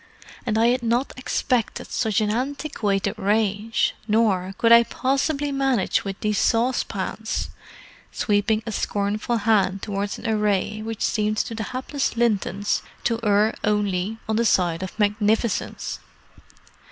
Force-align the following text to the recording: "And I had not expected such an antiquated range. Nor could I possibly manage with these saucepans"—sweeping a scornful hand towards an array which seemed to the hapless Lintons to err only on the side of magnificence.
"And 0.47 0.57
I 0.57 0.69
had 0.69 0.81
not 0.81 1.13
expected 1.15 1.91
such 1.91 2.21
an 2.21 2.31
antiquated 2.31 3.13
range. 3.19 3.93
Nor 4.07 4.55
could 4.57 4.71
I 4.71 4.81
possibly 4.81 5.51
manage 5.51 6.03
with 6.03 6.19
these 6.21 6.39
saucepans"—sweeping 6.39 8.63
a 8.65 8.71
scornful 8.71 9.37
hand 9.37 9.83
towards 9.83 10.17
an 10.17 10.27
array 10.27 10.81
which 10.81 11.03
seemed 11.05 11.37
to 11.37 11.53
the 11.53 11.65
hapless 11.65 12.17
Lintons 12.17 12.81
to 13.03 13.19
err 13.21 13.53
only 13.63 14.17
on 14.27 14.37
the 14.37 14.45
side 14.45 14.81
of 14.81 14.97
magnificence. 14.97 15.99